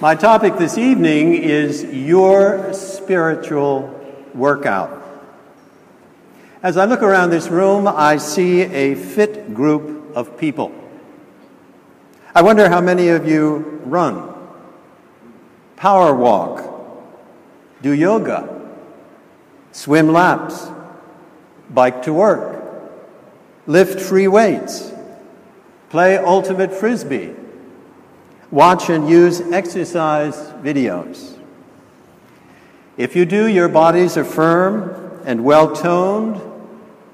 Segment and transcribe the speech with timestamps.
[0.00, 3.94] My topic this evening is your spiritual
[4.34, 5.00] workout.
[6.64, 10.72] As I look around this room, I see a fit group of people.
[12.34, 14.34] I wonder how many of you run,
[15.76, 16.64] power walk,
[17.80, 18.72] do yoga,
[19.70, 20.66] swim laps,
[21.70, 22.64] bike to work,
[23.68, 24.92] lift free weights,
[25.88, 27.34] play ultimate frisbee,
[28.54, 31.36] watch and use exercise videos.
[32.96, 36.40] If you do, your bodies are firm and well toned,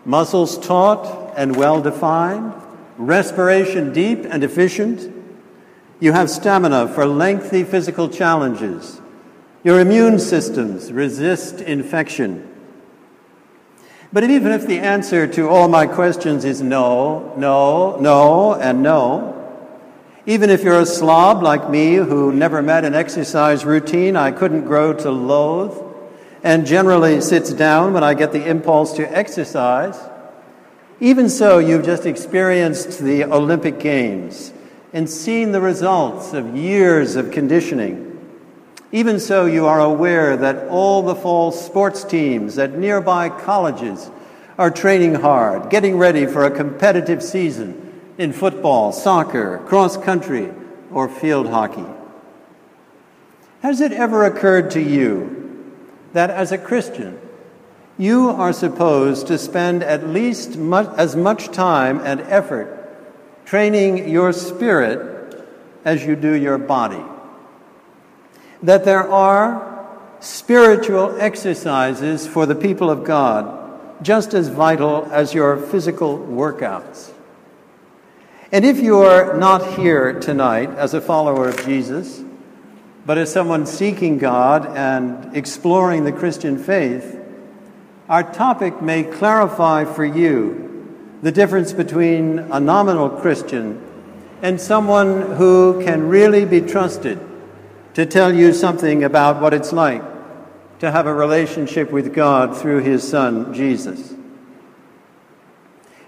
[0.05, 2.53] muscles taut and well defined,
[2.99, 5.11] respiration deep and efficient.
[5.99, 9.01] You have stamina for lengthy physical challenges.
[9.65, 12.47] Your immune systems resist infection.
[14.13, 19.40] But even if the answer to all my questions is no, no, no, and no,
[20.27, 24.67] even if you're a slob like me who never met an exercise routine I couldn't
[24.67, 25.77] grow to loathe,
[26.43, 29.99] and generally sits down when I get the impulse to exercise,
[31.03, 34.53] even so, you've just experienced the Olympic Games
[34.93, 38.07] and seen the results of years of conditioning.
[38.93, 44.11] Even so, you are aware that all the fall sports teams at nearby colleges
[44.59, 47.90] are training hard, getting ready for a competitive season
[48.21, 50.53] in football, soccer, cross country,
[50.93, 51.87] or field hockey.
[53.63, 55.75] Has it ever occurred to you
[56.13, 57.19] that as a Christian,
[57.97, 62.77] you are supposed to spend at least much, as much time and effort
[63.47, 65.47] training your spirit
[65.85, 67.05] as you do your body?
[68.63, 69.89] that there are
[70.21, 73.57] spiritual exercises for the people of God
[74.03, 77.13] just as vital as your physical workouts.
[78.53, 82.21] And if you are not here tonight as a follower of Jesus,
[83.07, 87.17] but as someone seeking God and exploring the Christian faith,
[88.09, 93.81] our topic may clarify for you the difference between a nominal Christian
[94.43, 97.21] and someone who can really be trusted
[97.95, 100.03] to tell you something about what it's like
[100.81, 104.15] to have a relationship with God through His Son, Jesus.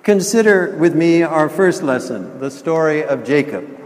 [0.03, 3.79] Consider with me our first lesson, the story of Jacob.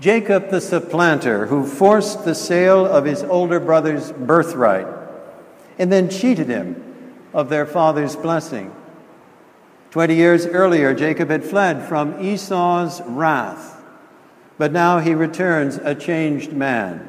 [0.00, 4.86] Jacob the supplanter who forced the sale of his older brother's birthright
[5.78, 8.74] and then cheated him of their father's blessing.
[9.90, 13.80] Twenty years earlier, Jacob had fled from Esau's wrath
[14.60, 17.08] but now he returns a changed man.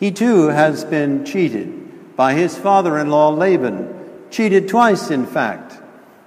[0.00, 3.94] He too has been cheated by his father in law Laban,
[4.28, 5.80] cheated twice, in fact,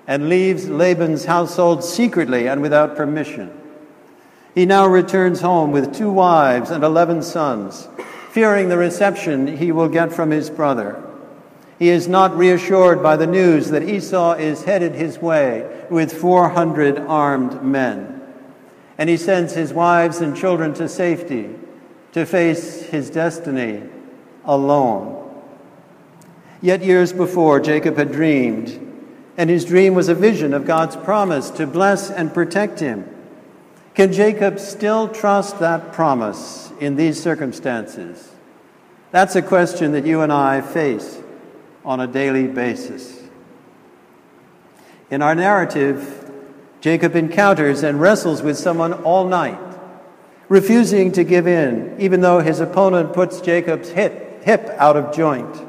[0.08, 3.52] and leaves Laban's household secretly and without permission.
[4.56, 7.88] He now returns home with two wives and eleven sons,
[8.32, 11.04] fearing the reception he will get from his brother.
[11.78, 16.98] He is not reassured by the news that Esau is headed his way with 400
[16.98, 18.18] armed men
[18.98, 21.50] and he sends his wives and children to safety
[22.14, 23.84] to face his destiny
[24.46, 25.14] alone.
[26.62, 28.87] Yet years before, Jacob had dreamed,
[29.38, 33.08] and his dream was a vision of God's promise to bless and protect him.
[33.94, 38.32] Can Jacob still trust that promise in these circumstances?
[39.12, 41.22] That's a question that you and I face
[41.86, 43.22] on a daily basis.
[45.10, 46.30] In our narrative,
[46.82, 49.60] Jacob encounters and wrestles with someone all night,
[50.50, 55.67] refusing to give in, even though his opponent puts Jacob's hip, hip out of joint.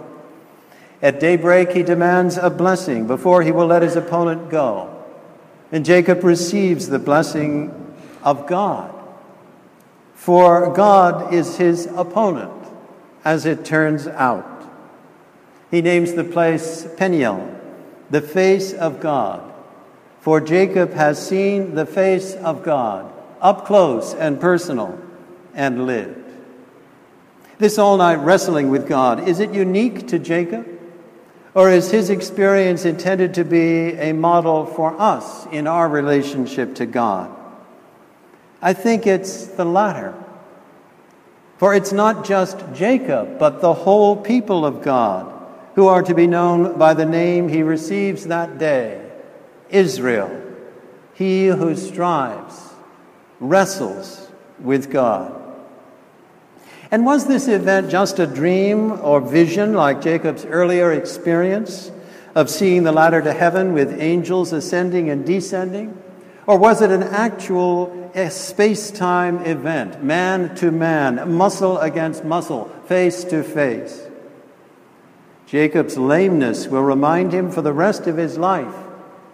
[1.00, 4.94] At daybreak, he demands a blessing before he will let his opponent go.
[5.70, 8.94] And Jacob receives the blessing of God.
[10.14, 12.52] For God is his opponent,
[13.24, 14.68] as it turns out.
[15.70, 17.54] He names the place Peniel,
[18.10, 19.52] the face of God.
[20.20, 24.98] For Jacob has seen the face of God up close and personal
[25.54, 26.24] and lived.
[27.58, 30.77] This all night wrestling with God, is it unique to Jacob?
[31.58, 36.86] Or is his experience intended to be a model for us in our relationship to
[36.86, 37.36] God?
[38.62, 40.14] I think it's the latter.
[41.56, 45.34] For it's not just Jacob, but the whole people of God
[45.74, 49.04] who are to be known by the name he receives that day
[49.68, 50.30] Israel,
[51.12, 52.72] he who strives,
[53.40, 55.47] wrestles with God.
[56.90, 61.90] And was this event just a dream or vision like Jacob's earlier experience
[62.34, 66.00] of seeing the ladder to heaven with angels ascending and descending?
[66.46, 72.70] Or was it an actual eh, space time event, man to man, muscle against muscle,
[72.86, 74.06] face to face?
[75.46, 78.74] Jacob's lameness will remind him for the rest of his life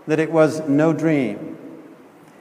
[0.09, 1.57] that it was no dream.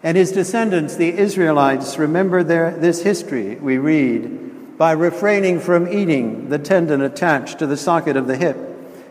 [0.02, 6.50] And his descendants, the Israelites, remember their, this history, we read, by refraining from eating
[6.50, 8.58] the tendon attached to the socket of the hip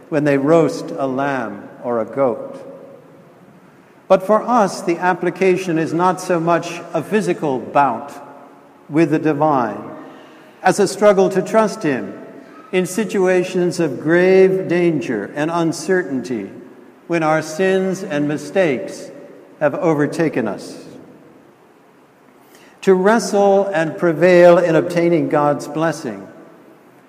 [0.09, 2.69] when they roast a lamb or a goat.
[4.09, 8.13] But for us, the application is not so much a physical bout
[8.91, 9.91] with the divine
[10.63, 12.19] as a struggle to trust Him
[12.73, 16.51] in situations of grave danger and uncertainty
[17.07, 19.11] when our sins and mistakes
[19.61, 20.92] have overtaken us.
[22.83, 26.27] To wrestle and prevail in obtaining God's blessing,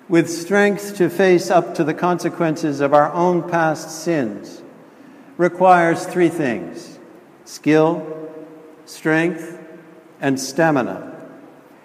[0.08, 4.62] with strength to face up to the consequences of our own past sins,
[5.36, 7.00] requires three things
[7.44, 8.30] skill,
[8.86, 9.58] strength,
[10.20, 11.10] and stamina.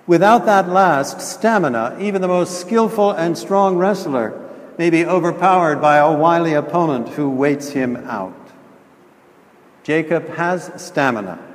[0.05, 4.39] Without that last, stamina, even the most skillful and strong wrestler
[4.77, 8.35] may be overpowered by a wily opponent who waits him out.
[9.81, 11.48] Jacob has stamina.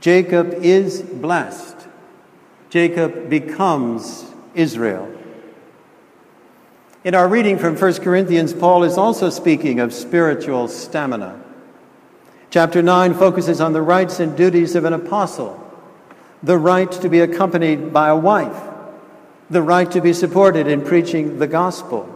[0.00, 1.76] Jacob is blessed.
[2.70, 4.24] Jacob becomes
[4.54, 5.12] Israel.
[7.04, 11.42] In our reading from 1 Corinthians, Paul is also speaking of spiritual stamina.
[12.50, 15.64] Chapter 9 focuses on the rights and duties of an apostle
[16.42, 18.62] the right to be accompanied by a wife,
[19.50, 22.14] the right to be supported in preaching the gospel.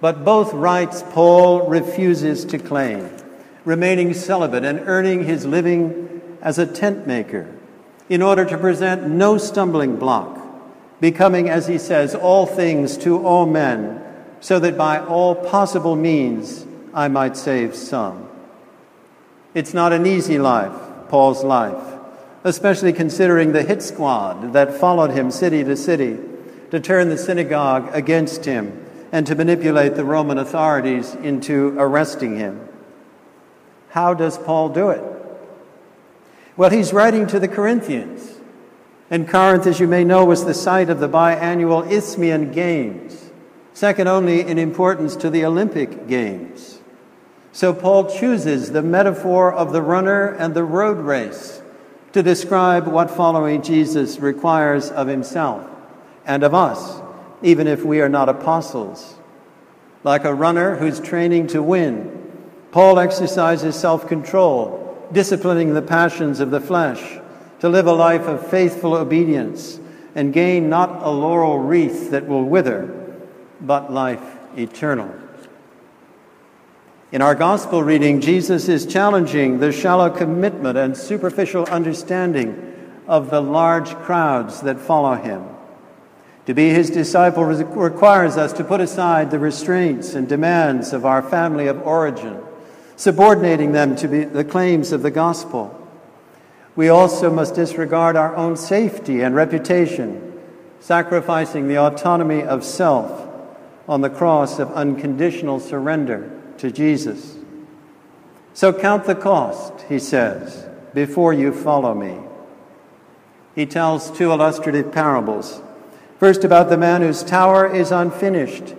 [0.00, 3.10] But both rights Paul refuses to claim,
[3.64, 7.52] remaining celibate and earning his living as a tent maker
[8.08, 10.40] in order to present no stumbling block,
[11.00, 14.02] becoming, as he says, all things to all men,
[14.40, 18.28] so that by all possible means I might save some.
[19.54, 20.72] It's not an easy life,
[21.08, 21.98] Paul's life,
[22.44, 26.18] especially considering the hit squad that followed him city to city
[26.70, 32.68] to turn the synagogue against him and to manipulate the Roman authorities into arresting him.
[33.90, 35.17] How does Paul do it?
[36.58, 38.40] Well, he's writing to the Corinthians.
[39.12, 43.30] And Corinth, as you may know, was the site of the biannual Isthmian Games,
[43.74, 46.80] second only in importance to the Olympic Games.
[47.52, 51.62] So Paul chooses the metaphor of the runner and the road race
[52.12, 55.64] to describe what following Jesus requires of himself
[56.26, 57.00] and of us,
[57.40, 59.14] even if we are not apostles.
[60.02, 66.50] Like a runner who's training to win, Paul exercises self control, disciplining the passions of
[66.50, 67.18] the flesh,
[67.60, 69.80] to live a life of faithful obedience
[70.14, 73.16] and gain not a laurel wreath that will wither,
[73.60, 74.22] but life
[74.56, 75.12] eternal.
[77.10, 82.74] In our gospel reading, Jesus is challenging the shallow commitment and superficial understanding
[83.06, 85.44] of the large crowds that follow him.
[86.46, 91.22] To be his disciple requires us to put aside the restraints and demands of our
[91.22, 92.38] family of origin,
[92.98, 95.72] subordinating them to the claims of the gospel.
[96.74, 100.36] We also must disregard our own safety and reputation,
[100.80, 103.24] sacrificing the autonomy of self
[103.88, 106.28] on the cross of unconditional surrender
[106.58, 107.36] to Jesus.
[108.52, 112.18] So count the cost, he says, before you follow me.
[113.54, 115.62] He tells two illustrative parables.
[116.18, 118.74] First, about the man whose tower is unfinished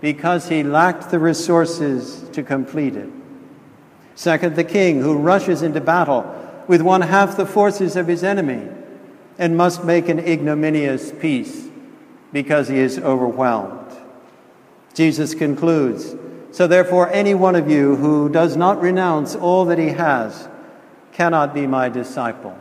[0.00, 3.10] because he lacked the resources to complete it.
[4.16, 6.24] Second, the king who rushes into battle
[6.66, 8.68] with one half the forces of his enemy
[9.38, 11.68] and must make an ignominious peace
[12.32, 13.96] because he is overwhelmed.
[14.94, 16.16] Jesus concludes
[16.56, 20.48] so, therefore, any one of you who does not renounce all that he has
[21.12, 22.56] cannot be my disciple.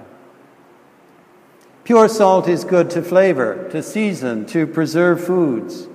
[1.85, 5.87] Pure salt is good to flavor, to season, to preserve foods.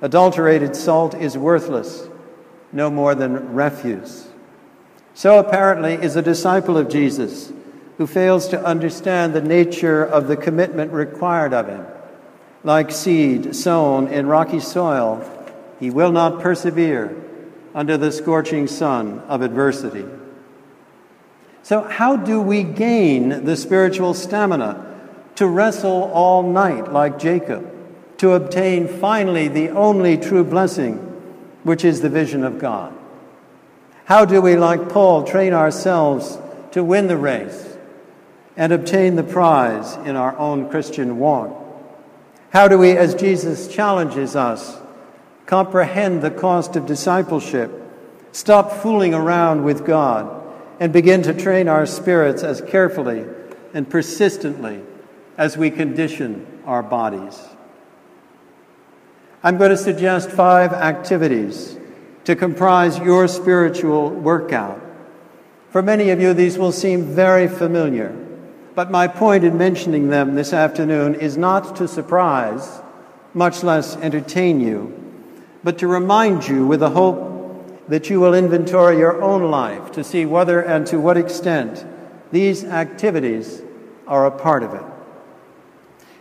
[0.00, 2.08] Adulterated salt is worthless,
[2.72, 4.28] no more than refuse.
[5.16, 7.50] So, apparently, is a disciple of Jesus
[7.96, 11.86] who fails to understand the nature of the commitment required of him.
[12.62, 15.24] Like seed sown in rocky soil,
[15.80, 17.16] he will not persevere
[17.74, 20.04] under the scorching sun of adversity.
[21.62, 24.98] So, how do we gain the spiritual stamina
[25.36, 27.66] to wrestle all night like Jacob,
[28.18, 30.96] to obtain finally the only true blessing,
[31.62, 32.92] which is the vision of God?
[34.06, 36.38] How do we, like Paul, train ourselves
[36.70, 37.76] to win the race
[38.56, 41.50] and obtain the prize in our own Christian walk?
[42.50, 44.78] How do we, as Jesus challenges us,
[45.46, 47.72] comprehend the cost of discipleship,
[48.30, 50.40] stop fooling around with God,
[50.78, 53.24] and begin to train our spirits as carefully
[53.74, 54.82] and persistently
[55.36, 57.42] as we condition our bodies.
[59.42, 61.76] I'm going to suggest five activities
[62.26, 64.82] to comprise your spiritual workout.
[65.70, 68.16] For many of you, these will seem very familiar,
[68.74, 72.80] but my point in mentioning them this afternoon is not to surprise,
[73.32, 74.92] much less entertain you,
[75.62, 80.02] but to remind you with the hope that you will inventory your own life to
[80.02, 81.86] see whether and to what extent
[82.32, 83.62] these activities
[84.08, 84.82] are a part of it.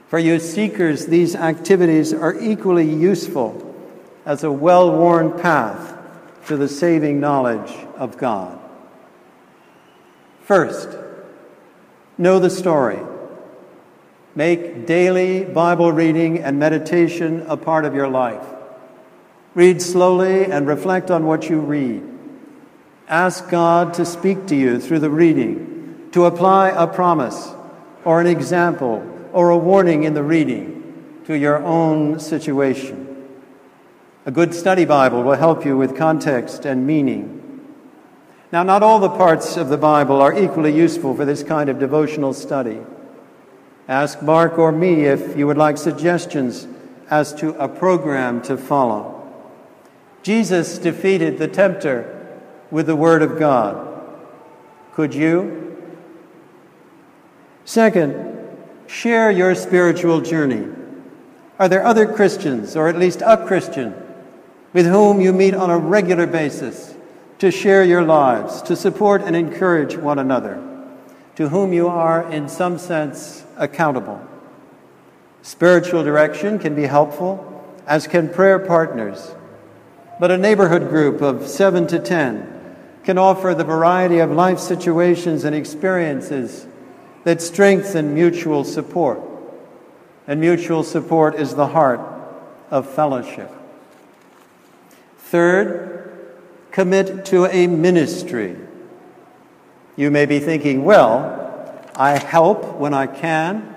[0.08, 3.74] For you seekers, these activities are equally useful
[4.24, 5.95] as a well worn path
[6.48, 8.60] to the saving knowledge of God.
[10.42, 10.90] First,
[12.18, 13.00] know the story.
[14.36, 18.46] Make daily Bible reading and meditation a part of your life.
[19.54, 22.04] Read slowly and reflect on what you read.
[23.08, 27.54] Ask God to speak to you through the reading, to apply a promise
[28.04, 33.05] or an example or a warning in the reading to your own situation.
[34.28, 37.64] A good study Bible will help you with context and meaning.
[38.52, 41.78] Now, not all the parts of the Bible are equally useful for this kind of
[41.78, 42.80] devotional study.
[43.88, 46.68] Ask Mark or me if you would like suggestions
[47.08, 49.32] as to a program to follow.
[50.24, 52.42] Jesus defeated the tempter
[52.72, 54.10] with the Word of God.
[54.94, 55.86] Could you?
[57.64, 60.68] Second, share your spiritual journey.
[61.60, 63.94] Are there other Christians, or at least a Christian,
[64.76, 66.94] with whom you meet on a regular basis
[67.38, 70.62] to share your lives, to support and encourage one another,
[71.34, 74.20] to whom you are, in some sense, accountable.
[75.42, 79.34] Spiritual direction can be helpful, as can prayer partners,
[80.20, 85.46] but a neighborhood group of seven to ten can offer the variety of life situations
[85.46, 86.68] and experiences
[87.24, 89.22] that strengthen mutual support.
[90.28, 92.02] And mutual support is the heart
[92.70, 93.55] of fellowship.
[95.26, 96.36] Third,
[96.72, 98.56] commit to a ministry.
[99.96, 103.76] You may be thinking, well, I help when I can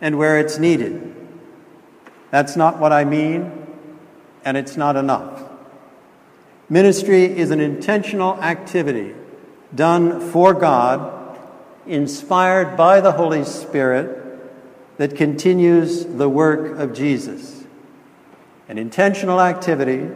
[0.00, 1.14] and where it's needed.
[2.32, 3.52] That's not what I mean,
[4.44, 5.42] and it's not enough.
[6.68, 9.14] Ministry is an intentional activity
[9.74, 11.38] done for God,
[11.86, 14.18] inspired by the Holy Spirit,
[14.96, 17.64] that continues the work of Jesus.
[18.68, 20.10] An intentional activity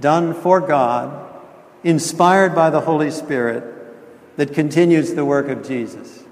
[0.00, 1.32] done for God,
[1.82, 3.64] inspired by the Holy Spirit,
[4.36, 6.24] that continues the work of Jesus.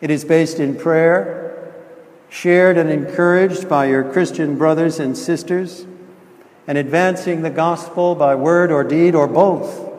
[0.00, 1.74] It is based in prayer,
[2.28, 5.86] shared and encouraged by your Christian brothers and sisters,
[6.66, 9.90] and advancing the gospel by word or deed or both.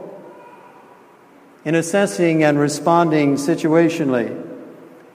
[1.65, 4.45] In assessing and responding situationally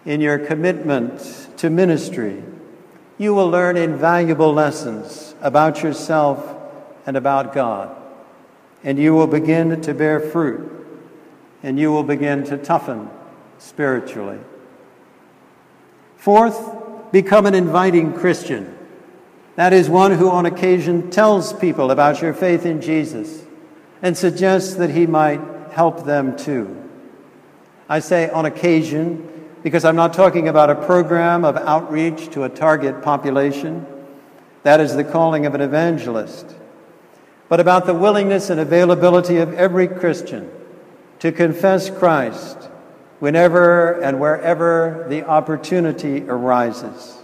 [0.06, 2.42] in your commitment to ministry,
[3.18, 6.57] you will learn invaluable lessons about yourself
[7.08, 7.96] and about God.
[8.84, 10.70] And you will begin to bear fruit,
[11.62, 13.08] and you will begin to toughen
[13.56, 14.38] spiritually.
[16.18, 18.76] Fourth, become an inviting Christian.
[19.56, 23.42] That is one who, on occasion, tells people about your faith in Jesus
[24.02, 25.40] and suggests that he might
[25.72, 26.76] help them too.
[27.88, 32.50] I say on occasion because I'm not talking about a program of outreach to a
[32.50, 33.86] target population.
[34.62, 36.57] That is the calling of an evangelist
[37.48, 40.50] but about the willingness and availability of every Christian
[41.20, 42.68] to confess Christ
[43.18, 47.18] whenever and wherever the opportunity arises.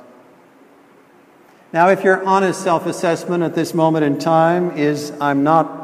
[1.72, 5.82] Now, if your honest self assessment at this moment in time is, I'm not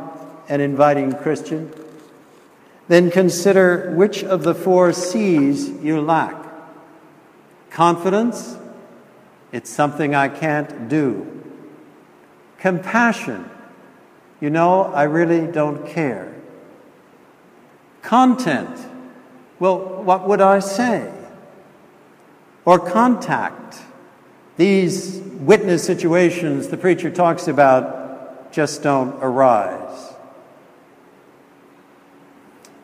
[0.49, 1.73] an inviting Christian,
[2.89, 6.37] then consider which of the four C's you lack.
[7.71, 8.57] Confidence,
[9.53, 11.43] it's something I can't do.
[12.59, 13.49] Compassion,
[14.41, 16.35] you know, I really don't care.
[18.03, 18.79] Content.
[19.59, 21.13] Well, what would I say?
[22.65, 23.79] Or contact.
[24.57, 30.13] These witness situations the preacher talks about just don't arise.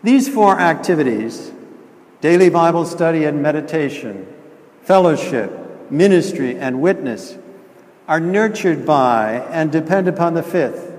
[0.03, 1.53] These four activities
[2.21, 4.27] daily Bible study and meditation,
[4.83, 7.37] fellowship, ministry, and witness
[8.09, 10.96] are nurtured by and depend upon the fifth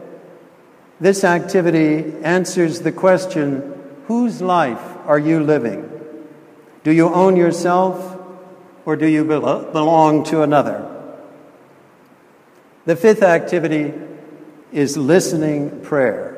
[1.00, 3.74] this activity answers the question
[4.08, 5.90] whose life are you living?
[6.84, 8.18] Do you own yourself
[8.86, 10.94] or do you belong to another?
[12.86, 13.94] The fifth activity
[14.72, 16.34] is listening prayer.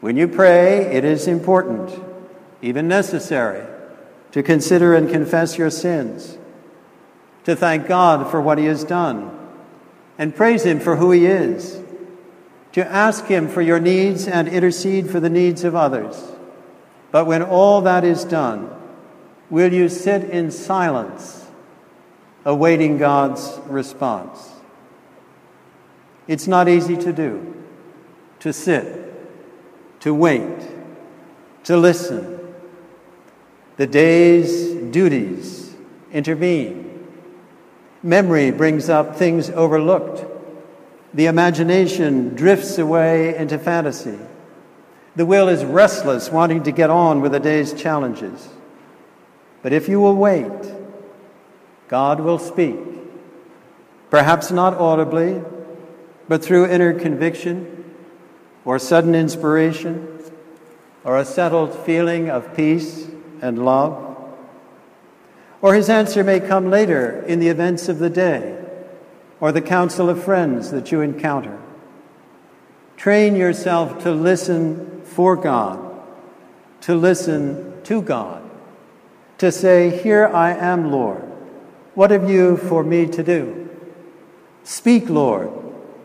[0.00, 2.04] When you pray, it is important
[2.64, 3.62] even necessary,
[4.32, 6.38] to consider and confess your sins,
[7.44, 9.30] to thank God for what He has done,
[10.16, 11.82] and praise Him for who He is,
[12.74, 16.20] to ask Him for your needs and intercede for the needs of others.
[17.12, 18.68] But when all that is done,
[19.48, 21.46] will you sit in silence,
[22.44, 24.50] awaiting God's response?
[26.26, 27.62] It's not easy to do,
[28.40, 30.66] to sit, to wait,
[31.62, 32.54] to listen.
[33.76, 35.76] The day's duties
[36.12, 37.06] intervene.
[38.02, 40.33] Memory brings up things overlooked.
[41.14, 44.18] The imagination drifts away into fantasy.
[45.14, 48.48] The will is restless, wanting to get on with the day's challenges.
[49.62, 50.50] But if you will wait,
[51.86, 52.76] God will speak.
[54.10, 55.40] Perhaps not audibly,
[56.26, 57.84] but through inner conviction
[58.64, 60.18] or sudden inspiration
[61.04, 63.08] or a settled feeling of peace
[63.40, 64.16] and love.
[65.62, 68.53] Or his answer may come later in the events of the day
[69.44, 71.60] or the counsel of friends that you encounter.
[72.96, 76.02] Train yourself to listen for God,
[76.80, 78.42] to listen to God,
[79.36, 81.20] to say, Here I am, Lord.
[81.92, 83.68] What have you for me to do?
[84.62, 85.50] Speak, Lord,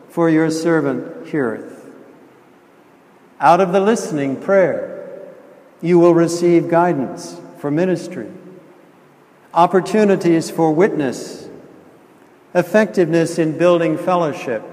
[0.10, 1.90] for your servant heareth.
[3.40, 5.18] Out of the listening prayer,
[5.82, 8.30] you will receive guidance for ministry,
[9.54, 11.49] opportunities for witness,
[12.54, 14.64] effectiveness in building fellowship,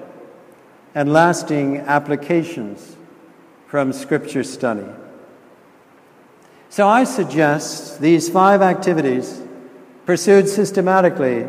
[0.95, 2.97] and lasting applications
[3.67, 4.87] from Scripture study.
[6.71, 9.43] So I suggest these five activities,
[10.07, 11.47] pursued systematically,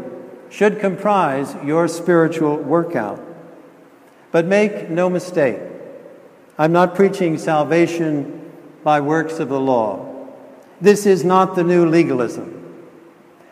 [0.50, 3.24] should comprise your spiritual workout.
[4.32, 5.60] But make no mistake,
[6.58, 8.52] I'm not preaching salvation
[8.84, 10.28] by works of the law.
[10.82, 12.57] This is not the new legalism.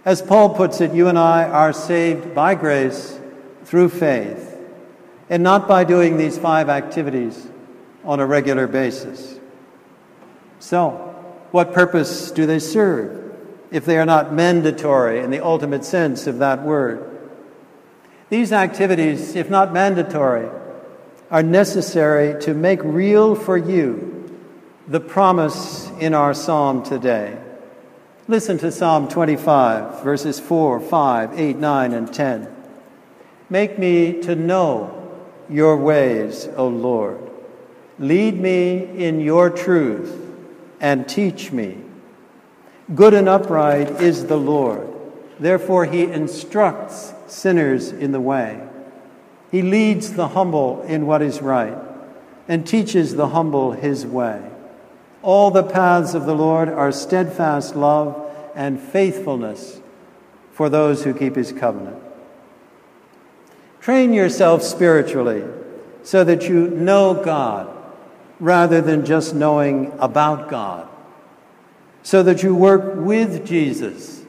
[0.05, 3.19] As Paul puts it, you and I are saved by grace
[3.63, 4.55] through faith,
[5.31, 7.47] and not by doing these five activities
[8.03, 9.39] on a regular basis.
[10.59, 10.91] So,
[11.49, 13.35] what purpose do they serve
[13.71, 17.11] if they are not mandatory in the ultimate sense of that word?
[18.29, 20.49] These activities, if not mandatory,
[21.31, 24.11] are necessary to make real for you
[24.87, 27.41] the promise in our psalm today.
[28.27, 32.55] Listen to Psalm 25, verses 4, 5, 8, 9, and 10.
[33.51, 35.11] Make me to know
[35.47, 37.19] your ways, O Lord.
[37.99, 40.19] Lead me in your truth
[40.79, 41.77] and teach me.
[42.95, 44.87] Good and upright is the Lord.
[45.39, 48.67] Therefore, he instructs sinners in the way.
[49.51, 51.77] He leads the humble in what is right
[52.47, 54.41] and teaches the humble his way.
[55.25, 59.81] All the paths of the Lord are steadfast love and faithfulness
[60.51, 61.97] for those who keep his covenant.
[63.81, 65.43] Train yourself spiritually
[66.03, 67.75] so that you know God
[68.39, 70.87] rather than just knowing about God,
[72.03, 74.23] so that you work with Jesus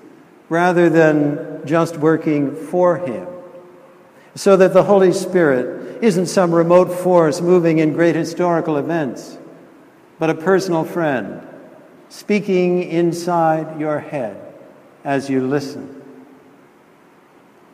[0.49, 3.29] rather than just working for him.
[4.35, 9.37] So that the Holy Spirit isn't some remote force moving in great historical events,
[10.19, 11.47] but a personal friend
[12.09, 14.41] speaking inside your head
[15.05, 16.03] as you listen.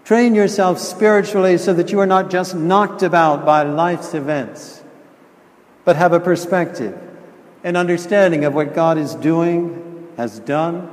[0.04, 4.82] Train yourself spiritually so that you are not just knocked about by life's events,
[5.84, 6.98] but have a perspective,
[7.62, 10.90] an understanding of what God is doing, has done,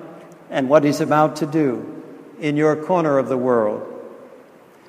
[0.49, 2.03] and what He's about to do
[2.39, 3.85] in your corner of the world.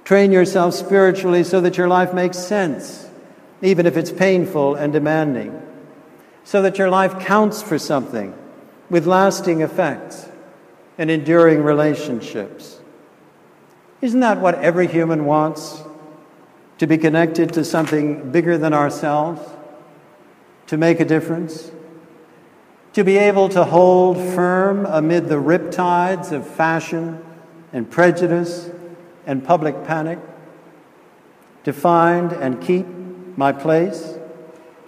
[0.04, 3.08] Train yourself spiritually so that your life makes sense,
[3.62, 5.60] even if it's painful and demanding,
[6.50, 8.34] so that your life counts for something
[8.90, 10.28] with lasting effects
[10.98, 12.80] and enduring relationships.
[14.00, 15.80] Isn't that what every human wants?
[16.78, 19.40] To be connected to something bigger than ourselves?
[20.66, 21.70] To make a difference?
[22.94, 27.24] To be able to hold firm amid the riptides of fashion
[27.72, 28.68] and prejudice
[29.24, 30.18] and public panic,
[31.62, 32.88] to find and keep
[33.36, 34.16] my place,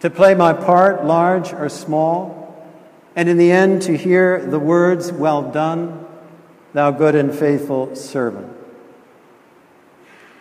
[0.02, 2.68] to play my part, large or small,
[3.14, 6.04] and in the end to hear the words, Well done,
[6.72, 8.52] thou good and faithful servant.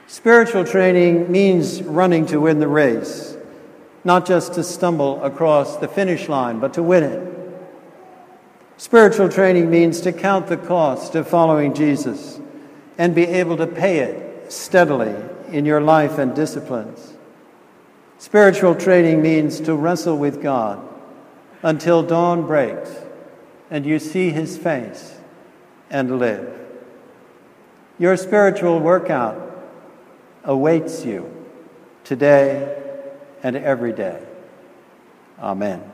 [0.08, 3.38] Spiritual training means running to win the race,
[4.04, 7.62] not just to stumble across the finish line, but to win it.
[8.78, 12.40] Spiritual training means to count the cost of following Jesus
[12.98, 15.14] and be able to pay it steadily
[15.52, 17.11] in your life and disciplines.
[18.22, 20.80] Spiritual training means to wrestle with God
[21.64, 22.92] until dawn breaks
[23.72, 25.18] and you see his face
[25.90, 26.54] and live.
[27.98, 29.66] Your spiritual workout
[30.44, 31.48] awaits you
[32.04, 32.80] today
[33.42, 34.22] and every day.
[35.40, 35.91] Amen.